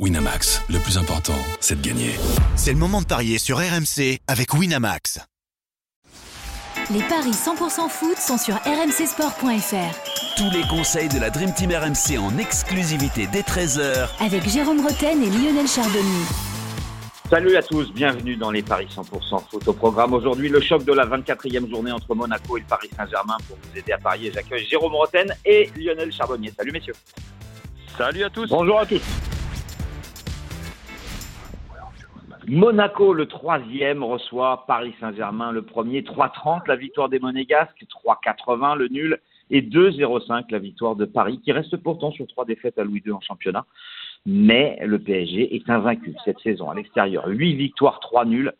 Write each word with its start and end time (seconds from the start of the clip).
Winamax, 0.00 0.60
le 0.70 0.80
plus 0.80 0.98
important, 0.98 1.38
c'est 1.60 1.80
de 1.80 1.86
gagner. 1.86 2.10
C'est 2.56 2.72
le 2.72 2.78
moment 2.78 3.00
de 3.00 3.06
parier 3.06 3.38
sur 3.38 3.58
RMC 3.58 4.18
avec 4.26 4.52
Winamax. 4.52 5.20
Les 6.90 7.02
paris 7.02 7.30
100% 7.30 7.88
foot 7.88 8.16
sont 8.18 8.36
sur 8.36 8.56
rmcsport.fr. 8.56 10.36
Tous 10.36 10.50
les 10.50 10.66
conseils 10.68 11.08
de 11.08 11.20
la 11.20 11.30
Dream 11.30 11.54
Team 11.54 11.70
RMC 11.70 12.18
en 12.18 12.36
exclusivité 12.38 13.28
dès 13.32 13.42
13h 13.42 14.08
Avec 14.18 14.48
Jérôme 14.48 14.84
Roten 14.84 15.22
et 15.22 15.30
Lionel 15.30 15.68
Chardonnay. 15.68 16.24
Salut 17.30 17.54
à 17.56 17.62
tous, 17.62 17.92
bienvenue 17.92 18.34
dans 18.34 18.50
les 18.50 18.64
Paris 18.64 18.88
100% 18.92 19.48
foot. 19.48 19.68
Au 19.68 19.72
programme 19.74 20.12
aujourd'hui, 20.12 20.48
le 20.48 20.60
choc 20.60 20.84
de 20.84 20.92
la 20.92 21.06
24e 21.06 21.70
journée 21.70 21.92
entre 21.92 22.16
Monaco 22.16 22.56
et 22.56 22.60
le 22.62 22.66
Paris 22.66 22.90
Saint-Germain. 22.96 23.36
Pour 23.46 23.56
vous 23.62 23.78
aider 23.78 23.92
à 23.92 23.98
parier, 23.98 24.32
j'accueille 24.34 24.66
Jérôme 24.66 24.96
Roten 24.96 25.32
et 25.44 25.70
Lionel 25.76 26.10
Charbonnier. 26.10 26.52
Salut 26.58 26.72
messieurs. 26.72 26.94
Salut 27.96 28.24
à 28.24 28.30
tous. 28.30 28.48
Bonjour 28.48 28.80
à 28.80 28.86
tous. 28.86 29.00
Monaco, 32.48 33.14
le 33.14 33.26
troisième, 33.26 34.02
reçoit 34.02 34.64
Paris 34.66 34.94
Saint-Germain, 35.00 35.52
le 35.52 35.62
premier. 35.62 36.02
3-30, 36.02 36.62
la 36.68 36.76
victoire 36.76 37.08
des 37.08 37.18
Monégasques. 37.18 37.84
3-80, 38.04 38.76
le 38.76 38.88
nul. 38.88 39.18
Et 39.50 39.62
2-0-5, 39.62 40.44
la 40.50 40.58
victoire 40.58 40.96
de 40.96 41.04
Paris, 41.04 41.40
qui 41.42 41.52
reste 41.52 41.76
pourtant 41.76 42.10
sur 42.10 42.26
trois 42.26 42.44
défaites 42.44 42.78
à 42.78 42.84
Louis 42.84 43.02
II 43.04 43.12
en 43.12 43.20
championnat. 43.20 43.66
Mais 44.26 44.78
le 44.84 44.98
PSG 44.98 45.54
est 45.54 45.68
invaincu 45.68 46.14
cette 46.24 46.38
saison 46.40 46.70
à 46.70 46.74
l'extérieur. 46.74 47.26
8 47.26 47.54
victoires, 47.54 48.00
3 48.00 48.24
nuls. 48.24 48.52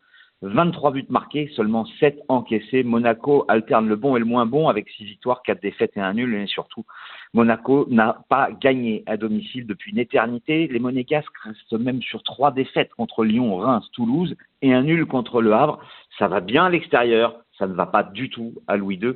23 0.44 0.92
buts 0.92 1.06
marqués, 1.08 1.50
seulement 1.56 1.86
7 2.00 2.20
encaissés. 2.28 2.82
Monaco 2.82 3.44
alterne 3.48 3.88
le 3.88 3.96
bon 3.96 4.16
et 4.16 4.18
le 4.18 4.24
moins 4.24 4.46
bon 4.46 4.68
avec 4.68 4.88
6 4.90 5.04
victoires, 5.04 5.42
4 5.42 5.62
défaites 5.62 5.96
et 5.96 6.00
un 6.00 6.14
nul. 6.14 6.34
Et 6.34 6.46
surtout, 6.46 6.84
Monaco 7.32 7.86
n'a 7.90 8.18
pas 8.28 8.50
gagné 8.52 9.02
à 9.06 9.16
domicile 9.16 9.66
depuis 9.66 9.92
une 9.92 9.98
éternité. 9.98 10.68
Les 10.68 10.78
Monégasques 10.78 11.36
restent 11.42 11.72
même 11.72 12.02
sur 12.02 12.22
3 12.22 12.52
défaites 12.52 12.92
contre 12.94 13.24
Lyon, 13.24 13.56
Reims, 13.56 13.88
Toulouse 13.92 14.36
et 14.62 14.72
un 14.72 14.82
nul 14.82 15.06
contre 15.06 15.40
Le 15.40 15.52
Havre. 15.52 15.80
Ça 16.18 16.28
va 16.28 16.40
bien 16.40 16.66
à 16.66 16.70
l'extérieur, 16.70 17.40
ça 17.58 17.66
ne 17.66 17.74
va 17.74 17.86
pas 17.86 18.02
du 18.02 18.30
tout 18.30 18.54
à 18.66 18.76
Louis 18.76 18.96
II. 18.96 19.14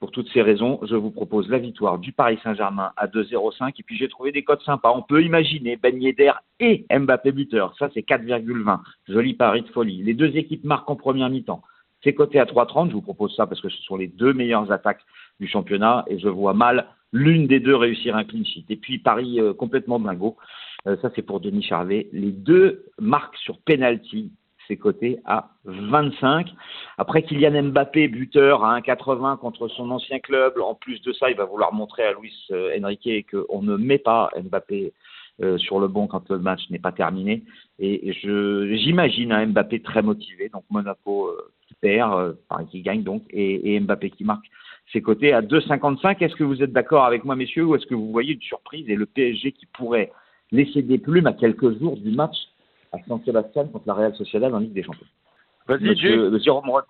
Pour 0.00 0.12
toutes 0.12 0.28
ces 0.30 0.42
raisons, 0.42 0.78
je 0.82 0.94
vous 0.94 1.10
propose 1.10 1.48
la 1.48 1.58
victoire 1.58 1.98
du 1.98 2.12
Paris 2.12 2.38
Saint-Germain 2.44 2.92
à 2.96 3.08
2,05. 3.08 3.72
Et 3.78 3.82
puis 3.82 3.96
j'ai 3.96 4.08
trouvé 4.08 4.30
des 4.30 4.44
codes 4.44 4.62
sympas. 4.62 4.92
On 4.94 5.02
peut 5.02 5.24
imaginer 5.24 5.76
Ben 5.76 6.00
Yedder 6.00 6.32
et 6.60 6.86
Mbappé 6.96 7.32
buteur. 7.32 7.74
Ça, 7.78 7.90
c'est 7.92 8.06
4,20. 8.06 8.78
Joli 9.08 9.34
pari 9.34 9.62
de 9.62 9.68
folie. 9.68 10.04
Les 10.04 10.14
deux 10.14 10.36
équipes 10.36 10.62
marquent 10.64 10.90
en 10.90 10.96
première 10.96 11.28
mi-temps. 11.30 11.62
C'est 12.04 12.14
coté 12.14 12.38
à 12.38 12.44
3,30. 12.44 12.90
Je 12.90 12.94
vous 12.94 13.02
propose 13.02 13.34
ça 13.34 13.48
parce 13.48 13.60
que 13.60 13.68
ce 13.68 13.82
sont 13.82 13.96
les 13.96 14.06
deux 14.06 14.32
meilleures 14.32 14.70
attaques 14.70 15.02
du 15.40 15.48
championnat 15.48 16.04
et 16.06 16.20
je 16.20 16.28
vois 16.28 16.54
mal 16.54 16.86
l'une 17.12 17.48
des 17.48 17.58
deux 17.58 17.74
réussir 17.74 18.14
un 18.14 18.22
clean 18.22 18.44
sheet. 18.44 18.66
Et 18.68 18.76
puis 18.76 18.98
Paris 18.98 19.40
euh, 19.40 19.52
complètement 19.52 19.98
dingo. 19.98 20.36
Euh, 20.86 20.96
ça, 21.02 21.10
c'est 21.16 21.22
pour 21.22 21.40
Denis 21.40 21.64
Charvet. 21.64 22.08
Les 22.12 22.30
deux 22.30 22.84
marquent 23.00 23.36
sur 23.38 23.58
penalty 23.62 24.30
c'est 24.68 24.76
coté 24.76 25.18
à 25.24 25.50
25. 25.64 26.46
Après 26.98 27.22
Kylian 27.22 27.62
Mbappé, 27.64 28.08
buteur 28.08 28.64
à 28.64 28.78
1,80 28.80 29.38
contre 29.38 29.66
son 29.68 29.90
ancien 29.90 30.18
club. 30.20 30.54
En 30.60 30.74
plus 30.74 31.00
de 31.02 31.12
ça, 31.12 31.30
il 31.30 31.36
va 31.36 31.46
vouloir 31.46 31.72
montrer 31.72 32.04
à 32.04 32.12
Luis 32.12 32.34
euh, 32.52 32.78
Enrique 32.80 33.26
qu'on 33.30 33.62
ne 33.62 33.76
met 33.76 33.98
pas 33.98 34.30
Mbappé 34.36 34.92
euh, 35.40 35.56
sur 35.58 35.80
le 35.80 35.88
banc 35.88 36.06
quand 36.06 36.28
le 36.30 36.38
match 36.38 36.60
n'est 36.70 36.78
pas 36.78 36.92
terminé. 36.92 37.42
Et 37.78 38.12
j'imagine 38.12 39.32
un 39.32 39.46
Mbappé 39.46 39.80
très 39.80 40.02
motivé. 40.02 40.50
Donc 40.50 40.64
Monaco 40.70 41.28
euh, 41.28 41.50
qui 41.66 41.74
perd, 41.74 42.36
qui 42.70 42.82
gagne 42.82 43.02
donc, 43.02 43.22
et, 43.30 43.80
Mbappé 43.80 44.10
qui 44.10 44.24
marque. 44.24 44.44
C'est 44.92 45.02
coté 45.02 45.32
à 45.32 45.42
2,55. 45.42 46.22
Est-ce 46.22 46.34
que 46.34 46.44
vous 46.44 46.62
êtes 46.62 46.72
d'accord 46.72 47.04
avec 47.04 47.24
moi, 47.24 47.36
messieurs, 47.36 47.64
ou 47.64 47.74
est-ce 47.74 47.86
que 47.86 47.94
vous 47.94 48.10
voyez 48.10 48.34
une 48.34 48.42
surprise 48.42 48.88
et 48.88 48.96
le 48.96 49.06
PSG 49.06 49.52
qui 49.52 49.66
pourrait 49.66 50.12
laisser 50.50 50.82
des 50.82 50.98
plumes 50.98 51.26
à 51.26 51.34
quelques 51.34 51.78
jours 51.78 51.96
du 51.98 52.10
match 52.10 52.36
à 52.92 52.98
San 53.06 53.22
Sebastian 53.24 53.68
contre 53.68 53.86
la 53.86 53.94
Real 53.94 54.14
Sociedad 54.14 54.52
en 54.52 54.58
Ligue 54.58 54.72
des 54.72 54.82
Champions. 54.82 55.06
Vas-y, 55.66 55.96
Jérôme, 55.96 56.82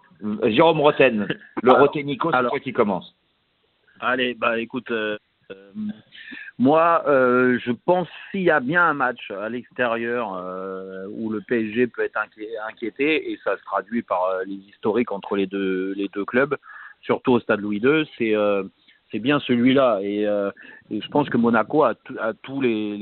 Jérôme 0.45 0.81
Roten, 0.81 1.27
le 1.63 1.73
Rotenico, 1.73 2.31
c'est 2.33 2.49
toi 2.49 2.61
qui 2.61 2.73
commence. 2.73 3.15
Allez, 4.01 4.35
bah 4.35 4.61
écoute, 4.61 4.91
euh, 4.93 5.19
euh, 5.51 5.73
moi, 6.59 7.03
euh, 7.09 7.59
je 7.65 7.73
pense 7.73 8.07
s'il 8.31 8.43
y 8.43 8.51
a 8.51 8.61
bien 8.61 8.85
un 8.85 8.95
match 8.95 9.33
à 9.33 9.49
l'extérieur 9.49 10.31
où 11.11 11.31
le 11.31 11.41
PSG 11.41 11.89
peut 11.89 12.03
être 12.03 12.21
inquiété, 12.69 13.33
et 13.33 13.39
ça 13.43 13.57
se 13.57 13.65
traduit 13.65 14.03
par 14.03 14.23
les 14.47 14.55
historiques 14.55 15.11
entre 15.11 15.35
les 15.35 15.47
deux, 15.47 15.93
les 15.97 16.09
deux 16.09 16.25
clubs, 16.25 16.57
surtout 17.03 17.33
au 17.33 17.41
stade 17.41 17.61
Louis 17.61 17.81
II, 17.83 18.09
c'est 18.17 18.35
c'est 19.11 19.19
bien 19.19 19.41
celui-là. 19.41 20.01
Et, 20.03 20.27
euh, 20.27 20.51
et, 20.91 21.01
je 21.01 21.09
pense 21.09 21.29
que 21.29 21.37
Monaco 21.37 21.83
a, 21.83 21.95
a 22.21 22.33
tous 22.43 22.61
les, 22.61 22.97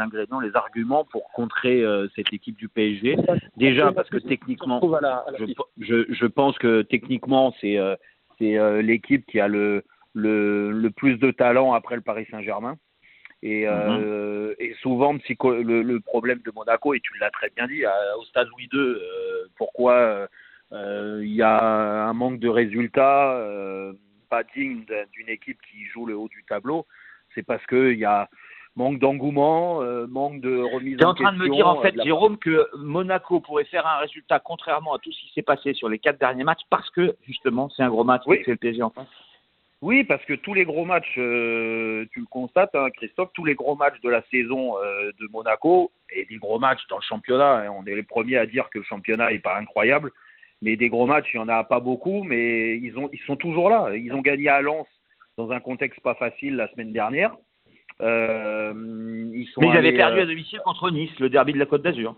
ingrédients, 0.00 0.40
les 0.40 0.54
arguments 0.56 1.04
pour 1.04 1.30
contrer 1.32 1.82
euh, 1.82 2.08
cette 2.16 2.32
équipe 2.32 2.56
du 2.56 2.68
PSG. 2.68 3.16
Déjà 3.56 3.92
parce 3.92 4.08
que 4.08 4.18
techniquement, 4.18 4.80
je, 5.38 5.44
je, 5.78 6.12
je 6.12 6.26
pense 6.26 6.58
que 6.58 6.82
techniquement, 6.82 7.54
c'est 7.60 7.78
euh, 7.78 7.96
c'est 8.38 8.58
euh, 8.58 8.82
l'équipe 8.82 9.24
qui 9.26 9.38
a 9.38 9.48
le, 9.48 9.84
le, 10.14 10.70
le, 10.70 10.90
plus 10.90 11.16
de 11.18 11.30
talent 11.30 11.72
après 11.74 11.96
le 11.96 12.02
Paris 12.02 12.26
Saint-Germain. 12.30 12.76
Et, 13.42 13.66
euh, 13.66 14.54
et, 14.58 14.74
souvent, 14.82 15.14
le, 15.14 15.82
le, 15.82 16.00
problème 16.00 16.40
de 16.44 16.52
Monaco, 16.54 16.92
et 16.92 17.00
tu 17.00 17.12
l'as 17.18 17.30
très 17.30 17.48
bien 17.56 17.66
dit, 17.68 17.84
au 18.18 18.24
stade 18.24 18.48
Louis 18.48 18.68
II, 18.70 18.96
pourquoi 19.56 20.28
il 20.72 21.34
y 21.34 21.40
a 21.40 22.06
un 22.06 22.12
manque 22.12 22.38
de 22.38 22.48
résultats 22.48 23.40
pas 24.30 24.44
digne 24.54 24.84
d'une 25.12 25.28
équipe 25.28 25.58
qui 25.70 25.84
joue 25.86 26.06
le 26.06 26.16
haut 26.16 26.28
du 26.28 26.44
tableau, 26.48 26.86
c'est 27.34 27.42
parce 27.42 27.64
qu'il 27.66 27.98
y 27.98 28.04
a 28.04 28.28
manque 28.76 28.98
d'engouement, 28.98 29.82
euh, 29.82 30.06
manque 30.06 30.40
de 30.40 30.62
remise 30.74 31.02
en, 31.04 31.10
en 31.10 31.14
train 31.14 31.32
de 31.32 31.38
me 31.38 31.48
dire 31.48 31.66
en 31.66 31.80
fait, 31.80 31.94
Jérôme, 32.02 32.38
que 32.38 32.68
Monaco 32.78 33.40
pourrait 33.40 33.64
faire 33.64 33.86
un 33.86 33.98
résultat 33.98 34.38
contrairement 34.38 34.94
à 34.94 34.98
tout 34.98 35.12
ce 35.12 35.20
qui 35.20 35.32
s'est 35.34 35.42
passé 35.42 35.74
sur 35.74 35.88
les 35.88 35.98
quatre 35.98 36.18
derniers 36.18 36.44
matchs 36.44 36.62
parce 36.70 36.88
que 36.90 37.16
justement 37.26 37.68
c'est 37.70 37.82
un 37.82 37.88
gros 37.88 38.04
match 38.04 38.22
oui. 38.26 38.40
c'est 38.44 38.52
le 38.52 38.56
PSG 38.56 38.82
en 38.82 38.90
face. 38.90 39.08
Oui, 39.82 40.04
parce 40.04 40.22
que 40.26 40.34
tous 40.34 40.52
les 40.52 40.66
gros 40.66 40.84
matchs, 40.84 41.14
euh, 41.16 42.04
tu 42.12 42.20
le 42.20 42.26
constates, 42.26 42.74
hein, 42.74 42.90
Christophe, 42.90 43.30
tous 43.32 43.46
les 43.46 43.54
gros 43.54 43.76
matchs 43.76 43.98
de 44.02 44.10
la 44.10 44.22
saison 44.30 44.76
euh, 44.76 45.10
de 45.18 45.26
Monaco 45.30 45.90
et 46.14 46.26
des 46.26 46.36
gros 46.36 46.58
matchs 46.58 46.86
dans 46.90 46.98
le 46.98 47.02
championnat, 47.02 47.60
hein, 47.60 47.70
on 47.70 47.86
est 47.86 47.94
les 47.94 48.02
premiers 48.02 48.36
à 48.36 48.44
dire 48.44 48.68
que 48.68 48.78
le 48.78 48.84
championnat 48.84 49.30
n'est 49.30 49.38
pas 49.38 49.56
incroyable, 49.56 50.12
mais 50.60 50.76
des 50.76 50.90
gros 50.90 51.06
matchs, 51.06 51.30
il 51.32 51.38
n'y 51.38 51.44
en 51.44 51.48
a 51.48 51.64
pas 51.64 51.80
beaucoup, 51.80 52.24
mais 52.24 52.76
ils, 52.76 52.98
ont, 52.98 53.08
ils 53.10 53.20
sont 53.20 53.36
toujours 53.36 53.70
là. 53.70 53.96
Ils 53.96 54.12
ont 54.12 54.20
gagné 54.20 54.50
à 54.50 54.60
Lens 54.60 54.86
dans 55.38 55.50
un 55.50 55.60
contexte 55.60 56.00
pas 56.00 56.14
facile 56.14 56.56
la 56.56 56.68
semaine 56.72 56.92
dernière. 56.92 57.34
Euh, 58.00 58.72
ils 59.34 59.46
sont 59.48 59.60
mais 59.60 59.68
ils 59.68 59.76
avaient 59.76 59.92
perdu 59.92 60.20
à 60.20 60.22
euh, 60.22 60.26
domicile 60.26 60.60
contre 60.64 60.90
Nice, 60.90 61.10
le 61.18 61.28
derby 61.28 61.52
de 61.52 61.58
la 61.58 61.66
Côte 61.66 61.82
d'Azur. 61.82 62.14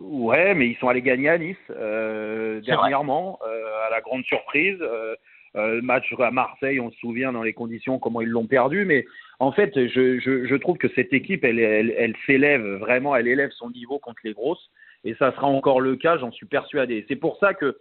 Ouais, 0.00 0.54
mais 0.54 0.68
ils 0.68 0.76
sont 0.76 0.88
allés 0.88 1.02
gagner 1.02 1.28
à 1.28 1.38
Nice 1.38 1.56
euh, 1.70 2.60
dernièrement, 2.60 3.38
euh, 3.46 3.86
à 3.86 3.90
la 3.90 4.00
grande 4.00 4.24
surprise. 4.24 4.78
Euh, 4.80 5.14
le 5.56 5.82
match 5.82 6.12
à 6.18 6.32
Marseille, 6.32 6.80
on 6.80 6.90
se 6.90 6.98
souvient 6.98 7.32
dans 7.32 7.44
les 7.44 7.52
conditions 7.52 8.00
comment 8.00 8.20
ils 8.20 8.28
l'ont 8.28 8.46
perdu, 8.46 8.84
mais 8.84 9.06
en 9.38 9.52
fait, 9.52 9.72
je, 9.76 10.18
je, 10.18 10.46
je, 10.46 10.54
trouve 10.56 10.78
que 10.78 10.88
cette 10.96 11.12
équipe, 11.12 11.44
elle, 11.44 11.60
elle, 11.60 11.94
elle 11.96 12.14
s'élève 12.26 12.66
vraiment, 12.74 13.14
elle 13.14 13.28
élève 13.28 13.50
son 13.52 13.70
niveau 13.70 14.00
contre 14.00 14.18
les 14.24 14.32
grosses 14.32 14.68
et 15.04 15.14
ça 15.14 15.32
sera 15.32 15.46
encore 15.46 15.80
le 15.80 15.94
cas, 15.94 16.18
j'en 16.18 16.32
suis 16.32 16.46
persuadé. 16.46 17.04
C'est 17.08 17.16
pour 17.16 17.38
ça 17.38 17.54
que, 17.54 17.76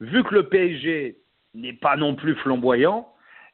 vu 0.00 0.22
que 0.22 0.34
le 0.34 0.48
PSG 0.48 1.16
n'est 1.54 1.72
pas 1.72 1.96
non 1.96 2.14
plus 2.14 2.36
flamboyant, 2.36 3.09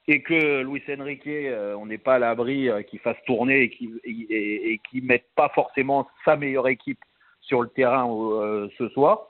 et 0.08 0.22
que 0.22 0.62
Luis 0.62 0.82
Enrique, 0.88 1.26
euh, 1.26 1.74
on 1.74 1.86
n'est 1.86 1.98
pas 1.98 2.14
à 2.14 2.18
l'abri 2.18 2.68
euh, 2.68 2.82
qu'il 2.82 3.00
fasse 3.00 3.16
tourner 3.26 3.62
et 3.62 3.70
qu'il 3.70 3.98
et, 4.04 4.74
et 4.74 5.00
mette 5.00 5.26
pas 5.34 5.48
forcément 5.50 6.08
sa 6.24 6.36
meilleure 6.36 6.68
équipe 6.68 7.00
sur 7.40 7.62
le 7.62 7.68
terrain 7.68 8.08
euh, 8.08 8.68
ce 8.78 8.88
soir, 8.90 9.28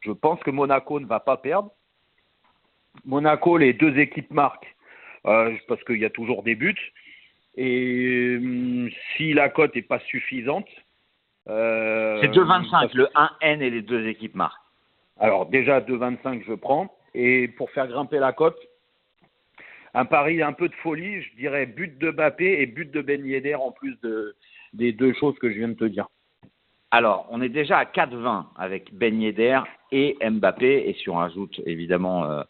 je 0.00 0.12
pense 0.12 0.40
que 0.40 0.50
Monaco 0.50 1.00
ne 1.00 1.06
va 1.06 1.20
pas 1.20 1.36
perdre. 1.36 1.70
Monaco, 3.04 3.58
les 3.58 3.72
deux 3.72 3.96
équipes 3.98 4.30
marquent 4.30 4.74
parce 5.22 5.82
qu'il 5.84 5.98
y 5.98 6.04
a 6.04 6.10
toujours 6.10 6.42
des 6.42 6.54
buts. 6.54 6.92
Et 7.56 8.36
hum, 8.36 8.88
si 9.16 9.32
la 9.34 9.48
cote 9.48 9.74
n'est 9.74 9.82
pas 9.82 9.98
suffisante, 10.00 10.68
euh, 11.48 12.20
c'est 12.20 12.28
2,25, 12.28 12.90
le 12.94 13.08
1N 13.14 13.60
et 13.60 13.70
les 13.70 13.82
deux 13.82 14.06
équipes 14.06 14.34
marquent. 14.34 14.62
Alors 15.18 15.46
déjà 15.46 15.80
2,25 15.80 16.44
je 16.46 16.54
prends. 16.54 16.94
Et 17.14 17.48
pour 17.48 17.70
faire 17.70 17.88
grimper 17.88 18.18
la 18.18 18.32
cote, 18.32 18.58
un 19.98 20.04
pari 20.04 20.42
un 20.42 20.52
peu 20.52 20.68
de 20.68 20.74
folie, 20.76 21.22
je 21.22 21.34
dirais 21.36 21.66
but 21.66 21.98
de 21.98 22.10
Mbappé 22.12 22.62
et 22.62 22.66
but 22.66 22.90
de 22.90 23.02
Ben 23.02 23.26
Yedder 23.26 23.56
en 23.56 23.72
plus 23.72 23.98
de, 24.02 24.36
des 24.72 24.92
deux 24.92 25.12
choses 25.14 25.36
que 25.40 25.50
je 25.50 25.58
viens 25.58 25.68
de 25.68 25.74
te 25.74 25.84
dire. 25.84 26.06
Alors, 26.92 27.26
on 27.30 27.42
est 27.42 27.48
déjà 27.48 27.78
à 27.78 27.84
4,20 27.84 28.46
avec 28.56 28.94
Ben 28.94 29.20
Yedder 29.20 29.60
et 29.90 30.16
Mbappé, 30.22 30.88
et 30.88 30.94
si 30.94 31.10
on 31.10 31.16
rajoute 31.16 31.60
évidemment 31.66 32.24
euh, 32.24 32.42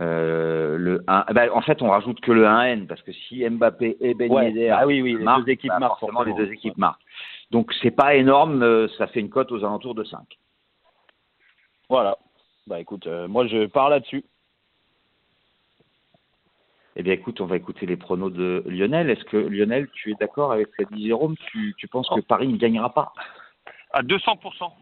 euh, 0.00 0.78
le 0.78 1.04
1, 1.06 1.26
eh 1.28 1.34
ben, 1.34 1.50
en 1.52 1.60
fait, 1.60 1.82
on 1.82 1.90
rajoute 1.90 2.20
que 2.20 2.32
le 2.32 2.44
1N, 2.46 2.86
parce 2.86 3.02
que 3.02 3.12
si 3.12 3.48
Mbappé 3.48 3.98
et 4.00 4.14
Ben 4.14 4.32
Yedder 4.32 4.70
ah 4.70 4.86
oui, 4.86 5.02
oui, 5.02 5.18
les 5.18 5.24
deux 5.24 5.50
équipes 5.50 5.68
bah, 5.68 5.78
marquent, 5.78 6.00
forcément, 6.00 6.22
les 6.22 6.34
deux 6.34 6.50
équipes 6.50 6.78
marquent. 6.78 7.02
Donc 7.50 7.72
c'est 7.82 7.90
pas 7.90 8.14
énorme, 8.16 8.62
euh, 8.62 8.88
ça 8.96 9.06
fait 9.06 9.20
une 9.20 9.30
cote 9.30 9.52
aux 9.52 9.64
alentours 9.64 9.94
de 9.94 10.02
5. 10.02 10.18
Voilà. 11.90 12.16
Bah 12.66 12.80
écoute, 12.80 13.06
euh, 13.06 13.28
moi 13.28 13.46
je 13.46 13.66
pars 13.66 13.90
là-dessus. 13.90 14.24
Eh 16.98 17.02
bien, 17.02 17.12
écoute, 17.12 17.42
on 17.42 17.46
va 17.46 17.56
écouter 17.56 17.84
les 17.84 17.98
pronos 17.98 18.32
de 18.32 18.64
Lionel. 18.66 19.10
Est-ce 19.10 19.24
que 19.24 19.36
Lionel, 19.36 19.86
tu 19.92 20.12
es 20.12 20.14
d'accord 20.18 20.50
avec 20.50 20.68
ce 20.68 20.76
qu'a 20.82 20.94
dit 20.96 21.06
Jérôme? 21.06 21.36
Tu, 21.52 21.74
tu 21.76 21.88
penses 21.88 22.08
que 22.08 22.20
Paris 22.20 22.48
ne 22.48 22.56
gagnera 22.56 22.92
pas? 22.92 23.12
À 23.90 24.02
200%. 24.02 24.72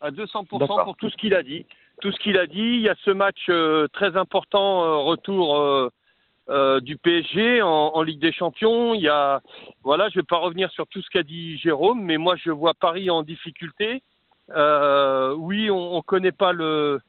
À 0.00 0.10
200% 0.10 0.58
D'accord. 0.58 0.84
pour 0.84 0.96
tout 0.96 1.08
ce 1.08 1.16
qu'il 1.16 1.34
a 1.34 1.44
dit. 1.44 1.64
Tout 2.00 2.10
ce 2.10 2.18
qu'il 2.18 2.36
a 2.36 2.48
dit. 2.48 2.58
Il 2.58 2.80
y 2.80 2.88
a 2.88 2.96
ce 3.04 3.12
match 3.12 3.46
euh, 3.48 3.86
très 3.92 4.16
important, 4.16 4.82
euh, 4.82 4.96
retour 4.96 5.56
euh, 5.56 6.80
du 6.80 6.96
PSG 6.96 7.62
en, 7.62 7.68
en 7.68 8.02
Ligue 8.02 8.20
des 8.20 8.32
Champions. 8.32 8.92
Il 8.92 9.02
y 9.02 9.08
a, 9.08 9.40
voilà, 9.84 10.08
je 10.08 10.18
ne 10.18 10.22
vais 10.22 10.26
pas 10.26 10.38
revenir 10.38 10.72
sur 10.72 10.88
tout 10.88 11.02
ce 11.02 11.10
qu'a 11.10 11.22
dit 11.22 11.56
Jérôme, 11.58 12.02
mais 12.02 12.18
moi 12.18 12.34
je 12.34 12.50
vois 12.50 12.74
Paris 12.74 13.10
en 13.10 13.22
difficulté. 13.22 14.02
Oui, 14.48 15.70
on 15.70 15.96
ne 15.96 16.02
connaît 16.02 16.32
pas 16.32 16.52
le, 16.52 17.00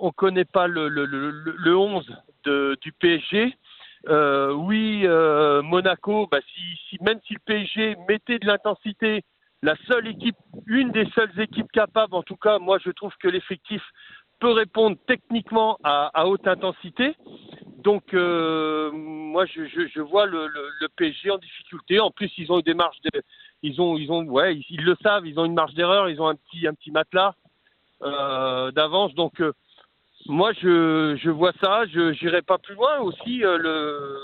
on 0.00 0.12
connaît 0.12 0.46
pas 0.46 0.66
le, 0.66 0.88
le, 0.88 1.04
le, 1.04 1.30
le 1.30 1.76
11 1.76 2.10
du 2.46 2.92
PSG. 2.92 3.56
Euh, 4.08 4.52
oui, 4.52 5.02
euh, 5.04 5.62
Monaco, 5.62 6.28
bah, 6.30 6.40
si, 6.54 6.98
même 7.00 7.20
si 7.26 7.34
le 7.34 7.40
PSG 7.44 7.96
mettait 8.08 8.38
de 8.38 8.46
l'intensité, 8.46 9.22
la 9.62 9.76
seule 9.88 10.08
équipe, 10.08 10.36
une 10.66 10.90
des 10.90 11.06
seules 11.14 11.40
équipes 11.40 11.72
capables, 11.72 12.14
en 12.14 12.22
tout 12.22 12.36
cas, 12.36 12.58
moi 12.58 12.78
je 12.84 12.90
trouve 12.90 13.12
que 13.18 13.28
l'effectif 13.28 13.82
peut 14.40 14.52
répondre 14.52 14.98
techniquement 15.06 15.78
à, 15.84 16.26
haute 16.26 16.46
intensité. 16.46 17.16
Donc, 17.78 18.12
euh, 18.12 18.90
moi 18.92 19.46
je, 19.46 20.00
vois 20.00 20.26
le, 20.26 20.48
PSG 20.96 21.30
en 21.30 21.38
difficulté. 21.38 21.98
En 22.00 22.10
plus, 22.10 22.30
ils 22.36 22.52
ont 22.52 22.60
des 22.60 22.74
marges, 22.74 22.98
ils 23.62 23.80
ont, 23.80 23.96
ils 23.96 24.10
ont, 24.12 24.22
ouais, 24.24 24.56
ils, 24.68 24.84
le 24.84 24.96
savent, 25.02 25.26
ils 25.26 25.38
ont 25.38 25.46
une 25.46 25.54
marge 25.54 25.74
d'erreur, 25.74 26.10
ils 26.10 26.20
ont 26.20 26.28
un 26.28 26.34
petit, 26.34 26.66
un 26.66 26.74
petit 26.74 26.90
matelas 26.90 27.34
d'avance. 28.02 29.14
Donc, 29.14 29.40
moi, 30.26 30.52
je, 30.54 31.16
je 31.22 31.30
vois 31.30 31.52
ça. 31.62 31.84
Je 31.86 32.10
n'irai 32.24 32.42
pas 32.42 32.58
plus 32.58 32.74
loin 32.74 32.98
aussi. 33.00 33.44
Euh, 33.44 33.58
le, 33.58 34.18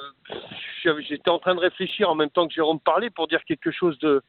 j'étais 1.02 1.30
en 1.30 1.38
train 1.38 1.54
de 1.54 1.60
réfléchir 1.60 2.08
en 2.10 2.14
même 2.14 2.30
temps 2.30 2.46
que 2.48 2.54
Jérôme 2.54 2.80
parlait 2.80 3.10
pour 3.10 3.28
dire 3.28 3.44
quelque 3.44 3.70
chose 3.70 3.98
de 3.98 4.22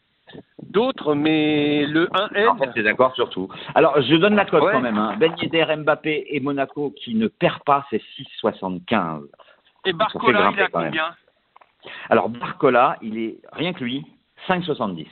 d'autre, 0.63 1.13
mais 1.15 1.85
le 1.85 2.07
1N. 2.07 2.47
En 2.47 2.57
fait, 2.57 2.69
c'est 2.73 2.83
d'accord 2.83 3.13
sur 3.15 3.29
tout. 3.29 3.49
Alors, 3.75 4.01
je 4.01 4.15
donne 4.15 4.35
la 4.35 4.45
cote 4.45 4.63
Ouais. 4.63 4.71
quand 4.73 4.81
même. 4.81 4.97
Hein. 4.97 5.15
Ben 5.17 5.33
Yedder, 5.41 5.65
Mbappé 5.77 6.25
et 6.29 6.39
Monaco 6.39 6.91
qui 6.91 7.15
ne 7.15 7.27
perd 7.27 7.63
pas, 7.65 7.85
c'est 7.89 8.01
6,75. 8.43 9.23
Et 9.85 9.93
Barcola, 9.93 10.51
il 10.51 10.55
même. 10.55 10.67
combien? 10.71 11.15
Alors, 12.09 12.29
Barcola, 12.29 12.97
il 13.01 13.17
est 13.17 13.39
rien 13.53 13.73
que 13.73 13.83
lui, 13.83 14.05
5,70. 14.47 15.07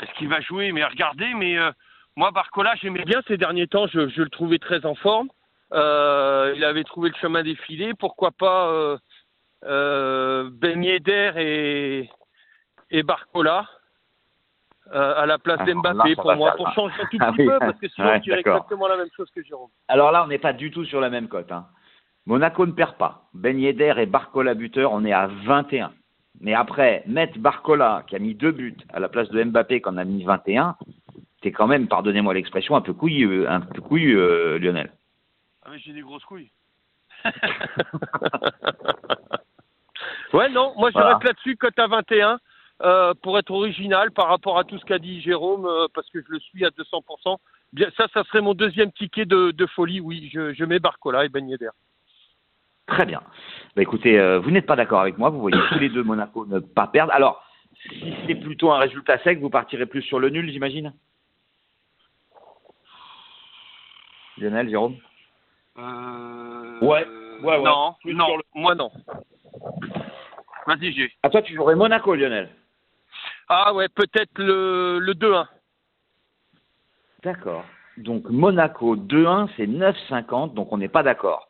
Est-ce 0.00 0.12
qu'il 0.14 0.28
va 0.28 0.40
jouer? 0.40 0.72
Mais 0.72 0.84
regardez, 0.84 1.32
mais 1.34 1.56
euh, 1.58 1.70
moi, 2.16 2.30
Barcola, 2.30 2.74
j'aimais 2.80 3.04
bien 3.04 3.22
ces 3.26 3.36
derniers 3.36 3.66
temps. 3.66 3.86
Je, 3.86 4.08
je 4.08 4.22
le 4.22 4.30
trouvais 4.30 4.58
très 4.58 4.84
en 4.84 4.94
forme. 4.94 5.28
Euh, 5.72 6.52
il 6.56 6.64
avait 6.64 6.84
trouvé 6.84 7.08
le 7.08 7.14
chemin 7.16 7.42
défilé. 7.42 7.94
Pourquoi 7.94 8.30
pas 8.30 8.68
euh, 8.68 8.98
euh, 9.64 10.50
Ben 10.52 10.82
Yedder 10.82 11.32
et, 11.36 12.10
et 12.90 13.02
Barcola 13.02 13.66
euh, 14.92 15.14
à 15.16 15.24
la 15.24 15.38
place 15.38 15.64
d'Mbappé 15.64 16.16
pour 16.16 16.34
moi, 16.34 16.52
pour 16.56 16.70
changer 16.72 16.94
un 17.00 17.06
tout 17.06 17.16
Ah 17.20 17.32
petit 17.32 17.42
oui, 17.42 17.46
peu, 17.48 17.58
parce 17.58 17.78
que 17.78 17.88
sinon, 17.94 18.08
ouais, 18.08 18.20
d'accord. 18.20 18.56
exactement 18.56 18.88
la 18.88 18.96
même 18.98 19.08
chose 19.16 19.30
que 19.34 19.42
Jérôme. 19.42 19.70
Alors 19.88 20.12
là, 20.12 20.24
on 20.24 20.26
n'est 20.26 20.38
pas 20.38 20.52
du 20.52 20.70
tout 20.70 20.84
sur 20.84 21.00
la 21.00 21.08
même 21.08 21.28
cote. 21.28 21.50
Hein. 21.50 21.66
Monaco 22.26 22.66
ne 22.66 22.72
perd 22.72 22.96
pas. 22.96 23.24
Ben 23.32 23.58
Yedder 23.58 23.94
et 23.96 24.06
Barcola 24.06 24.54
buteur, 24.54 24.92
on 24.92 25.04
est 25.04 25.12
à 25.12 25.28
21. 25.46 25.92
Mais 26.40 26.54
après, 26.54 27.04
mettre 27.06 27.38
Barcola, 27.38 28.04
qui 28.06 28.16
a 28.16 28.18
mis 28.18 28.34
deux 28.34 28.52
buts, 28.52 28.76
à 28.92 29.00
la 29.00 29.08
place 29.08 29.28
de 29.30 29.42
Mbappé, 29.42 29.80
qui 29.80 29.88
en 29.88 29.96
a 29.96 30.04
mis 30.04 30.24
21, 30.24 30.76
t'es 31.42 31.52
quand 31.52 31.66
même, 31.66 31.88
pardonnez-moi 31.88 32.32
l'expression, 32.34 32.74
un 32.76 32.80
peu 32.80 32.94
couillu, 32.94 33.46
un 33.46 33.60
peu 33.60 33.80
couillu 33.82 34.18
euh, 34.18 34.58
Lionel. 34.58 34.92
Ah 35.64 35.68
mais 35.72 35.78
j'ai 35.78 35.92
des 35.92 36.00
grosses 36.00 36.24
couilles. 36.24 36.50
ouais, 40.32 40.48
non, 40.50 40.72
moi 40.76 40.90
je 40.90 40.94
Voilà. 40.94 41.10
reste 41.14 41.24
là-dessus, 41.24 41.56
cote 41.56 41.78
à 41.78 41.86
21, 41.86 42.38
euh, 42.82 43.14
pour 43.22 43.38
être 43.38 43.50
original 43.50 44.10
par 44.10 44.28
rapport 44.28 44.58
à 44.58 44.64
tout 44.64 44.78
ce 44.78 44.84
qu'a 44.84 44.98
dit 44.98 45.20
Jérôme, 45.20 45.66
euh, 45.66 45.86
parce 45.94 46.08
que 46.10 46.20
je 46.20 46.26
le 46.30 46.40
suis 46.40 46.64
à 46.64 46.70
200%. 46.70 47.36
Bien, 47.72 47.88
ça, 47.96 48.06
ça 48.12 48.24
serait 48.24 48.40
mon 48.40 48.54
deuxième 48.54 48.92
ticket 48.92 49.24
de, 49.24 49.50
de 49.50 49.66
folie, 49.66 50.00
oui, 50.00 50.30
je, 50.32 50.52
je 50.52 50.64
mets 50.64 50.78
Barcola 50.78 51.24
et 51.24 51.28
Ben 51.28 51.48
Yedder. 51.48 51.70
Très 52.86 53.06
bien. 53.06 53.20
Bah, 53.76 53.82
écoutez, 53.82 54.18
euh, 54.18 54.38
vous 54.40 54.50
n'êtes 54.50 54.66
pas 54.66 54.76
d'accord 54.76 55.00
avec 55.00 55.16
moi, 55.16 55.30
vous 55.30 55.40
voyez 55.40 55.58
tous 55.70 55.78
les 55.78 55.88
deux 55.88 56.02
Monaco 56.02 56.44
ne 56.46 56.58
pas 56.58 56.88
perdre. 56.88 57.12
Alors, 57.14 57.44
si 57.88 58.12
c'est 58.26 58.34
plutôt 58.34 58.72
un 58.72 58.78
résultat 58.78 59.18
sec, 59.18 59.38
vous 59.40 59.48
partirez 59.50 59.86
plus 59.86 60.02
sur 60.02 60.18
le 60.18 60.28
nul, 60.30 60.50
j'imagine? 60.50 60.92
Lionel, 64.42 64.68
Jérôme 64.68 64.96
Euh... 65.78 66.80
Ouais, 66.80 67.06
ouais, 67.42 67.56
ouais. 67.58 67.62
Non, 67.62 67.94
Plus 68.02 68.14
non, 68.14 68.26
sur 68.26 68.36
le- 68.36 68.42
moi 68.54 68.74
non. 68.74 68.90
Vas-y, 70.66 70.92
j'ai. 70.92 71.10
À 71.22 71.30
toi, 71.30 71.42
tu 71.42 71.54
jouerais 71.54 71.74
Monaco, 71.76 72.14
Lionel. 72.14 72.48
Ah 73.48 73.72
ouais, 73.74 73.88
peut-être 73.88 74.30
le, 74.38 74.98
le 74.98 75.14
2-1. 75.14 75.46
D'accord. 77.22 77.64
Donc 77.98 78.28
Monaco 78.30 78.96
2-1, 78.96 79.48
c'est 79.56 79.66
9,50, 79.66 80.54
donc 80.54 80.72
on 80.72 80.78
n'est 80.78 80.88
pas 80.88 81.02
d'accord. 81.02 81.48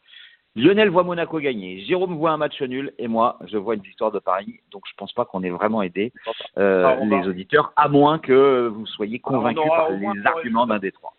Lionel 0.54 0.90
voit 0.90 1.02
Monaco 1.04 1.38
gagner, 1.38 1.80
Jérôme 1.84 2.14
voit 2.16 2.32
un 2.32 2.36
match 2.36 2.60
nul, 2.60 2.92
et 2.98 3.08
moi, 3.08 3.38
je 3.46 3.56
vois 3.56 3.74
une 3.74 3.80
victoire 3.80 4.10
de 4.12 4.18
Paris, 4.18 4.60
donc 4.70 4.82
je 4.86 4.92
pense 4.96 5.12
pas 5.14 5.24
qu'on 5.24 5.42
ait 5.42 5.50
vraiment 5.50 5.80
aidé 5.80 6.12
euh, 6.58 6.84
Ah, 6.86 7.04
les 7.04 7.26
auditeurs, 7.26 7.72
à 7.76 7.88
moins 7.88 8.18
que 8.18 8.66
vous 8.68 8.84
soyez 8.86 9.18
convaincus 9.18 9.62
par 9.68 9.90
au 9.90 9.96
moins 9.96 10.14
les 10.14 10.26
arguments 10.26 10.66
d'un 10.66 10.78
des 10.78 10.92
trois. 10.92 11.14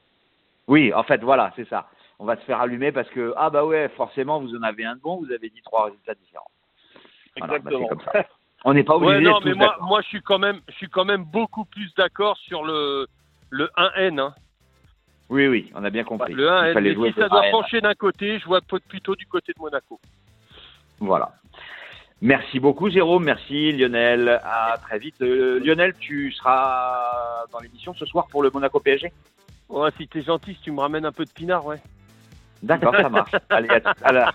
Oui, 0.67 0.93
en 0.93 1.03
fait, 1.03 1.21
voilà, 1.21 1.51
c'est 1.55 1.67
ça. 1.67 1.87
On 2.19 2.25
va 2.25 2.35
se 2.37 2.41
faire 2.41 2.61
allumer 2.61 2.91
parce 2.91 3.09
que, 3.09 3.33
ah 3.37 3.49
bah 3.49 3.65
ouais, 3.65 3.89
forcément, 3.97 4.39
vous 4.39 4.55
en 4.55 4.63
avez 4.63 4.85
un 4.85 4.95
de 4.95 5.01
bon, 5.01 5.17
vous 5.17 5.31
avez 5.31 5.49
dit 5.49 5.61
trois 5.63 5.85
résultats 5.85 6.13
différents. 6.13 6.49
Voilà, 7.37 7.53
bah, 7.59 7.69
Exactement. 7.71 7.87
comme 7.87 8.01
ça. 8.13 8.25
On 8.65 8.73
n'est 8.73 8.83
pas 8.83 8.95
obligé 8.95 9.15
Ouais, 9.15 9.21
non, 9.21 9.39
mais 9.43 9.53
moi, 9.53 9.75
moi, 9.81 10.01
je 10.01 10.07
suis 10.07 10.21
quand 10.21 10.39
même, 10.39 10.61
je 10.69 10.73
suis 10.75 10.87
quand 10.87 11.03
même 11.03 11.23
beaucoup 11.25 11.65
plus 11.65 11.93
d'accord 11.95 12.37
sur 12.37 12.63
le 12.63 13.07
le 13.49 13.69
1N. 13.77 14.19
Hein. 14.19 14.33
Oui, 15.29 15.47
oui, 15.47 15.71
on 15.75 15.83
a 15.83 15.89
bien 15.89 16.03
compris. 16.03 16.33
Le 16.33 16.43
Il 16.43 16.47
1N. 16.47 16.73
fallait 16.73 16.89
Mais 16.89 16.95
jouer 16.95 17.11
si 17.11 17.19
ça 17.19 17.27
doit 17.29 17.41
1N. 17.43 17.51
pencher 17.51 17.81
d'un 17.81 17.93
côté, 17.93 18.39
je 18.39 18.45
vois 18.45 18.61
plutôt 18.87 19.15
du 19.15 19.25
côté 19.27 19.51
de 19.53 19.59
Monaco. 19.61 19.99
Voilà. 20.99 21.33
Merci 22.21 22.59
beaucoup 22.61 22.89
Jérôme, 22.89 23.25
merci 23.25 23.73
Lionel. 23.73 24.39
À 24.45 24.77
très 24.81 24.97
vite. 24.97 25.21
Euh, 25.21 25.59
Lionel, 25.59 25.93
tu 25.99 26.31
seras 26.31 27.43
dans 27.51 27.59
l'émission 27.59 27.93
ce 27.95 28.05
soir 28.05 28.27
pour 28.31 28.41
le 28.43 28.49
Monaco 28.49 28.79
PSG 28.79 29.11
Ouais, 29.69 29.89
si 29.97 30.07
t'es 30.07 30.21
gentil, 30.21 30.53
si 30.55 30.61
tu 30.61 30.71
me 30.71 30.79
ramènes 30.81 31.05
un 31.05 31.11
peu 31.11 31.25
de 31.25 31.31
pinard, 31.31 31.65
ouais. 31.65 31.81
D'accord, 32.61 32.95
ça 32.95 33.09
marche. 33.09 33.31
Allez, 33.49 33.69
à 33.69 33.81
tout 33.81 34.03
à 34.03 34.11
l'heure. 34.11 34.33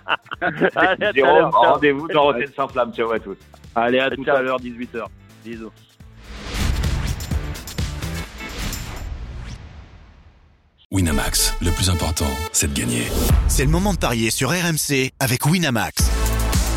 Jérôme, 1.15 1.51
rendez-vous 1.51 2.09
dans 2.09 2.25
Rotten 2.25 2.51
sans 2.55 2.69
flamme. 2.69 2.93
Ciao 2.93 3.11
à 3.11 3.19
tous. 3.19 3.39
Allez, 3.75 4.01
à 4.01 4.11
tout 4.11 4.25
à 4.27 4.43
l'heure, 4.43 4.61
18h. 4.61 5.05
Bisous. 5.45 5.73
Winamax, 10.91 11.55
le 11.61 11.71
plus 11.71 11.91
important, 11.91 12.31
c'est 12.53 12.73
de 12.73 12.79
gagner. 12.79 13.05
C'est 13.47 13.65
le 13.65 13.71
moment 13.71 13.93
de 13.93 13.99
parier 13.99 14.31
sur 14.31 14.51
RMC 14.51 15.11
avec 15.21 15.45
Winamax. 15.45 16.18